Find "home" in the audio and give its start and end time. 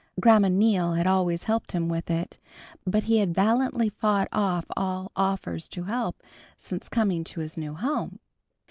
7.75-8.17